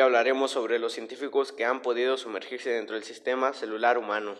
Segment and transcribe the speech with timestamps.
[0.00, 4.36] hablaremos sobre los científicos que han podido sumergirse dentro del sistema celular humano.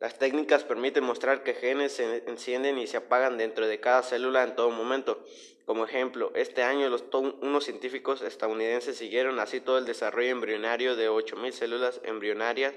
[0.00, 4.42] Las técnicas permiten mostrar que genes se encienden y se apagan dentro de cada célula
[4.44, 5.24] en todo momento.
[5.64, 7.04] Como ejemplo, este año los
[7.40, 12.74] unos científicos estadounidenses siguieron así todo el desarrollo embrionario de 8.000 células embrionarias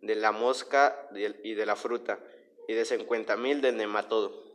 [0.00, 1.08] de la mosca
[1.42, 2.20] y de la fruta
[2.68, 4.49] y de 50.000 del nematodo.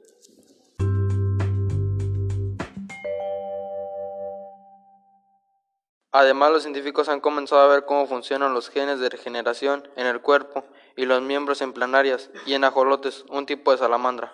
[6.17, 10.21] Además, los científicos han comenzado a ver cómo funcionan los genes de regeneración en el
[10.21, 10.63] cuerpo
[10.95, 14.33] y los miembros en planarias y en ajolotes, un tipo de salamandra.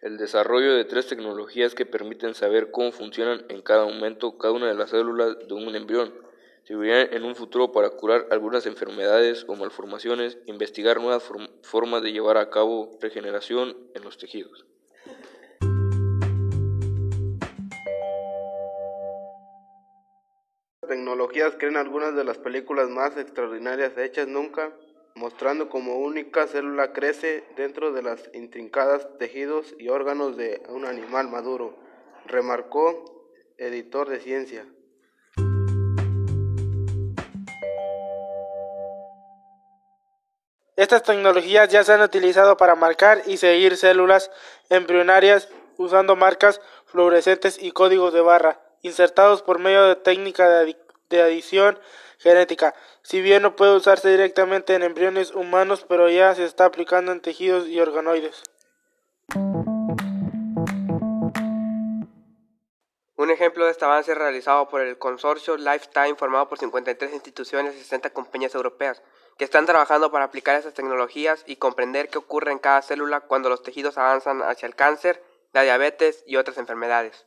[0.00, 4.68] El desarrollo de tres tecnologías que permiten saber cómo funcionan en cada momento cada una
[4.68, 6.14] de las células de un embrión
[6.66, 11.22] servirán en un futuro para curar algunas enfermedades o malformaciones, investigar nuevas
[11.62, 14.66] formas de llevar a cabo regeneración en los tejidos.
[20.86, 24.72] tecnologías crean algunas de las películas más extraordinarias hechas nunca,
[25.14, 31.28] mostrando cómo única célula crece dentro de las intrincadas tejidos y órganos de un animal
[31.28, 31.76] maduro,
[32.26, 33.04] remarcó
[33.56, 34.66] editor de ciencia.
[40.76, 44.30] Estas tecnologías ya se han utilizado para marcar y seguir células
[44.68, 50.76] embrionarias usando marcas fluorescentes y códigos de barra, insertados por medio de técnica de,
[51.22, 51.78] adición
[52.18, 52.74] genética.
[53.02, 57.20] Si bien no puede usarse directamente en embriones humanos, pero ya se está aplicando en
[57.20, 58.42] tejidos y organoides.
[63.18, 67.78] Un ejemplo de este avance realizado por el consorcio Lifetime formado por 53 instituciones y
[67.78, 69.02] 60 compañías europeas
[69.38, 73.48] que están trabajando para aplicar estas tecnologías y comprender qué ocurre en cada célula cuando
[73.48, 75.22] los tejidos avanzan hacia el cáncer,
[75.54, 77.26] la diabetes y otras enfermedades.